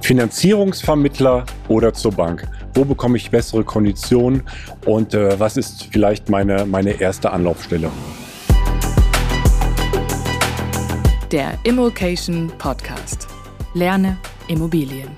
[0.00, 2.46] Finanzierungsvermittler oder zur Bank?
[2.74, 4.42] Wo bekomme ich bessere Konditionen
[4.84, 7.90] und äh, was ist vielleicht meine, meine erste Anlaufstelle?
[11.32, 13.26] Der Immokation Podcast.
[13.74, 14.16] Lerne
[14.48, 15.08] Immobilien.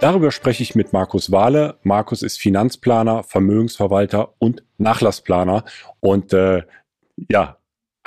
[0.00, 1.76] Darüber spreche ich mit Markus Wahle.
[1.82, 5.64] Markus ist Finanzplaner, Vermögensverwalter und Nachlassplaner.
[6.00, 6.62] Und äh,
[7.28, 7.58] ja,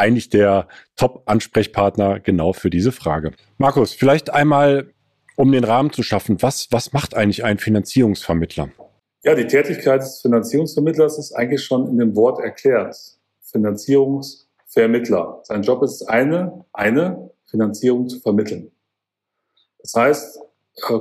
[0.04, 3.32] eigentlich der Top-Ansprechpartner genau für diese Frage.
[3.58, 4.94] Markus, vielleicht einmal,
[5.38, 8.70] um den Rahmen zu schaffen, was, was macht eigentlich ein Finanzierungsvermittler?
[9.24, 12.98] Ja, die Tätigkeit des Finanzierungsvermittlers ist eigentlich schon in dem Wort erklärt.
[13.44, 15.40] Finanzierungsvermittler.
[15.44, 18.72] Sein Job ist eine, eine Finanzierung zu vermitteln.
[19.80, 20.40] Das heißt,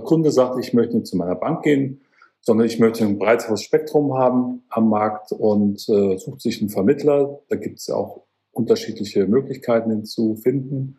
[0.04, 2.02] Kunde sagt, ich möchte nicht zu meiner Bank gehen,
[2.41, 7.41] sondern ich möchte ein breiteres Spektrum haben am Markt und äh, sucht sich einen Vermittler.
[7.48, 10.98] Da gibt es ja auch unterschiedliche Möglichkeiten zu finden.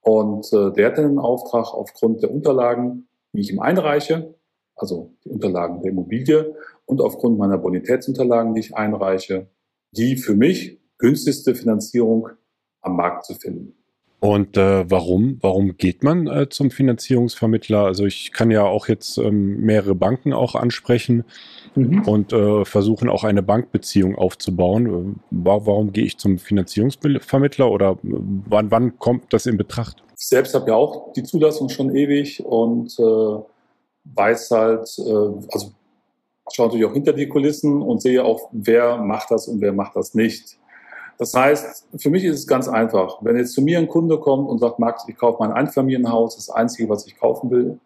[0.00, 4.34] Und äh, der hat einen Auftrag aufgrund der Unterlagen, die ich ihm einreiche,
[4.74, 6.54] also die Unterlagen der Immobilie
[6.86, 9.48] und aufgrund meiner Bonitätsunterlagen, die ich einreiche,
[9.92, 12.28] die für mich günstigste Finanzierung
[12.80, 13.81] am Markt zu finden.
[14.22, 15.38] Und äh, warum?
[15.40, 17.80] Warum geht man äh, zum Finanzierungsvermittler?
[17.80, 21.24] Also ich kann ja auch jetzt ähm, mehrere Banken auch ansprechen
[21.74, 22.02] mhm.
[22.06, 25.16] und äh, versuchen auch eine Bankbeziehung aufzubauen.
[25.32, 30.04] Äh, warum gehe ich zum Finanzierungsvermittler oder äh, wann, wann kommt das in Betracht?
[30.16, 33.38] Ich selbst habe ja auch die Zulassung schon ewig und äh,
[34.04, 34.82] weiß halt,
[35.52, 35.72] also
[36.52, 39.96] schaue natürlich auch hinter die Kulissen und sehe auch, wer macht das und wer macht
[39.96, 40.58] das nicht.
[41.18, 43.18] Das heißt, für mich ist es ganz einfach.
[43.20, 46.50] Wenn jetzt zu mir ein Kunde kommt und sagt, Max, ich kaufe mein Einfamilienhaus, das
[46.50, 47.78] Einzige, was ich kaufen will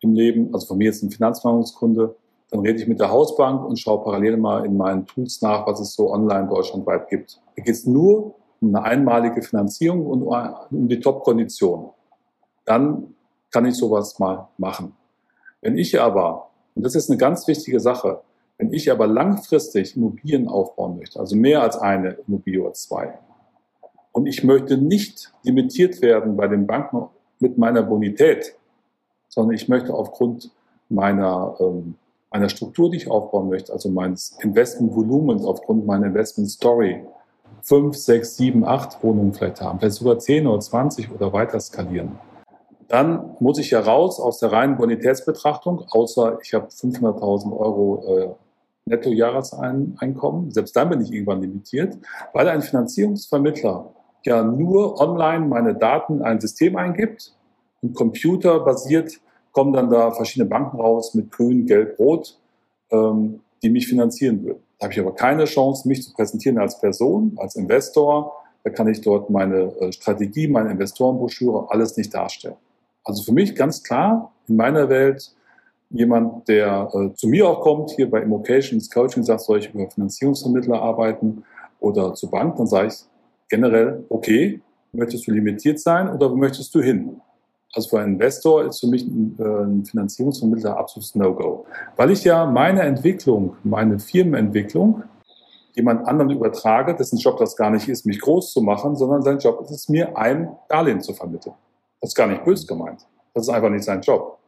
[0.00, 2.14] im Leben, also von mir jetzt ein Finanzplanungskunde,
[2.50, 5.80] dann rede ich mit der Hausbank und schaue parallel mal in meinen Tools nach, was
[5.80, 7.40] es so online deutschlandweit gibt.
[7.56, 11.90] Da geht es nur um eine einmalige Finanzierung und um die Top-Kondition.
[12.64, 13.14] Dann
[13.50, 14.94] kann ich sowas mal machen.
[15.62, 18.20] Wenn ich aber, und das ist eine ganz wichtige Sache,
[18.58, 23.18] wenn ich aber langfristig Immobilien aufbauen möchte, also mehr als eine Immobilie oder zwei,
[24.12, 27.08] und ich möchte nicht limitiert werden bei den Banken
[27.38, 28.54] mit meiner Bonität,
[29.28, 30.50] sondern ich möchte aufgrund
[30.90, 31.94] meiner, ähm,
[32.30, 37.02] meiner Struktur, die ich aufbauen möchte, also meines Investmentvolumens, aufgrund meiner Investment Story,
[37.62, 42.18] fünf, sechs, sieben, acht Wohnungen vielleicht haben, vielleicht sogar zehn oder zwanzig oder weiter skalieren.
[42.92, 48.28] Dann muss ich ja raus aus der reinen Bonitätsbetrachtung, außer ich habe 500.000 Euro äh,
[48.84, 50.50] Nettojahreseinkommen.
[50.50, 51.96] Selbst dann bin ich irgendwann limitiert,
[52.34, 53.88] weil ein Finanzierungsvermittler
[54.24, 57.34] ja nur online meine Daten in ein System eingibt
[57.80, 59.20] und computerbasiert
[59.52, 62.38] kommen dann da verschiedene Banken raus mit grün, gelb, rot,
[62.90, 64.62] ähm, die mich finanzieren würden.
[64.78, 68.36] Da habe ich aber keine Chance, mich zu präsentieren als Person, als Investor.
[68.64, 72.56] Da kann ich dort meine äh, Strategie, meine Investorenbroschüre, alles nicht darstellen.
[73.04, 75.34] Also für mich ganz klar, in meiner Welt,
[75.90, 79.90] jemand, der äh, zu mir auch kommt, hier bei Immocations Coaching, sagt, soll ich über
[79.90, 81.44] Finanzierungsvermittler arbeiten
[81.80, 82.94] oder zur Bank, dann sage ich
[83.48, 84.60] generell, okay,
[84.92, 87.20] möchtest du limitiert sein oder wo möchtest du hin?
[87.74, 91.64] Also für einen Investor ist für mich ein, äh, ein Finanzierungsvermittler absolutes No-Go.
[91.96, 95.02] Weil ich ja meine Entwicklung, meine Firmenentwicklung
[95.74, 99.38] jemand anderem übertrage, dessen Job das gar nicht ist, mich groß zu machen, sondern sein
[99.38, 101.54] Job ist es, mir ein Darlehen zu vermitteln.
[102.02, 103.06] Das ist gar nicht böse gemeint.
[103.32, 104.38] Das ist einfach nicht sein Job.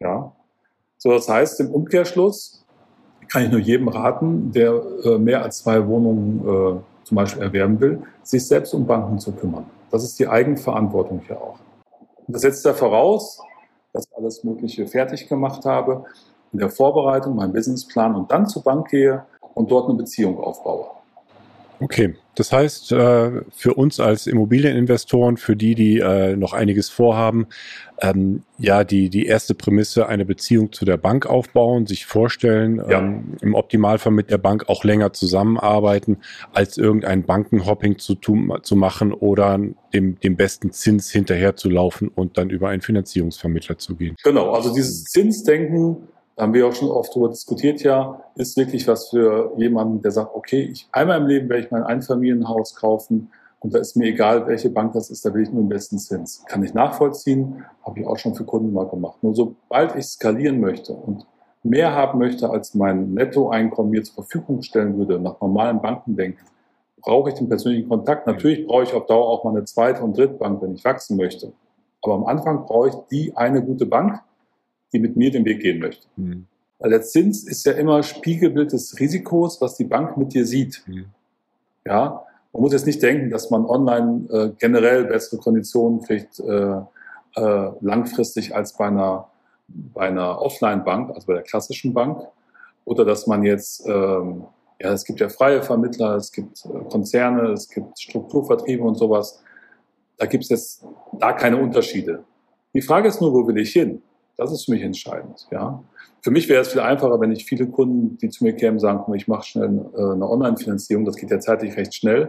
[0.00, 0.32] Ja.
[0.98, 2.64] So, das heißt, im Umkehrschluss
[3.28, 7.80] kann ich nur jedem raten, der äh, mehr als zwei Wohnungen äh, zum Beispiel erwerben
[7.80, 9.64] will, sich selbst um Banken zu kümmern.
[9.92, 11.58] Das ist die Eigenverantwortung hier auch.
[12.26, 13.40] Und das setzt ja voraus,
[13.92, 16.04] dass ich alles Mögliche fertig gemacht habe,
[16.52, 19.24] in der Vorbereitung, meinen Businessplan und dann zur Bank gehe
[19.54, 20.86] und dort eine Beziehung aufbaue.
[21.80, 27.46] Okay, das heißt, äh, für uns als Immobilieninvestoren, für die, die äh, noch einiges vorhaben,
[28.02, 33.00] ähm, ja, die, die erste Prämisse, eine Beziehung zu der Bank aufbauen, sich vorstellen, ja.
[33.00, 36.18] ähm, im Optimalfall mit der Bank auch länger zusammenarbeiten,
[36.52, 39.58] als irgendein Bankenhopping zu, tun, zu machen oder
[39.94, 44.14] dem, dem besten Zins hinterher zu laufen und dann über einen Finanzierungsvermittler zu gehen.
[44.22, 48.86] Genau, also dieses Zinsdenken, da haben wir auch schon oft darüber diskutiert, ja, ist wirklich
[48.86, 53.30] was für jemanden, der sagt, okay, ich, einmal im Leben werde ich mein Einfamilienhaus kaufen
[53.60, 55.98] und da ist mir egal, welche Bank das ist, da will ich nur den besten
[55.98, 56.44] Zins.
[56.46, 59.16] Kann ich nachvollziehen, habe ich auch schon für Kunden mal gemacht.
[59.22, 61.26] Nur sobald ich skalieren möchte und
[61.62, 66.44] mehr haben möchte, als mein Nettoeinkommen mir zur Verfügung stellen würde, nach normalen Banken denken,
[67.00, 68.26] brauche ich den persönlichen Kontakt.
[68.26, 71.16] Natürlich brauche ich auf Dauer auch mal eine zweite und dritte Bank, wenn ich wachsen
[71.16, 71.52] möchte.
[72.02, 74.20] Aber am Anfang brauche ich die eine gute Bank,
[74.92, 76.06] die mit mir den Weg gehen möchte.
[76.16, 76.46] Mhm.
[76.78, 80.82] Weil der Zins ist ja immer Spiegelbild des Risikos, was die Bank mit dir sieht.
[80.86, 81.06] Mhm.
[81.84, 86.76] Ja, man muss jetzt nicht denken, dass man online äh, generell bessere Konditionen kriegt, äh,
[87.36, 89.28] äh, langfristig als bei einer,
[89.68, 92.26] bei einer Offline-Bank, also bei der klassischen Bank.
[92.84, 94.44] Oder dass man jetzt, ähm,
[94.80, 99.42] ja, es gibt ja freie Vermittler, es gibt äh, Konzerne, es gibt Strukturvertriebe und sowas.
[100.16, 100.84] Da gibt es jetzt
[101.18, 102.24] da keine Unterschiede.
[102.72, 104.02] Die Frage ist nur, wo will ich hin?
[104.36, 105.46] Das ist für mich entscheidend.
[105.50, 105.82] Ja.
[106.20, 109.12] Für mich wäre es viel einfacher, wenn ich viele Kunden, die zu mir kämen, sagen,
[109.14, 111.04] ich mache schnell äh, eine Online-Finanzierung.
[111.04, 112.28] Das geht ja zeitlich recht schnell.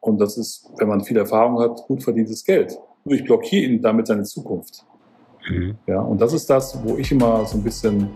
[0.00, 2.78] Und das ist, wenn man viel Erfahrung hat, gut verdientes Geld.
[3.04, 4.84] Nur ich blockiere ihnen damit seine Zukunft.
[5.48, 5.76] Mhm.
[5.86, 8.08] Ja, und das ist das, wo ich immer so ein bisschen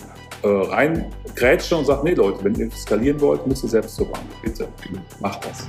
[0.42, 4.06] äh, rein grätsche und sage, nee Leute, wenn ihr skalieren wollt, müsst ihr selbst zur
[4.06, 4.24] Bank.
[4.42, 4.68] Bitte,
[5.20, 5.68] macht das.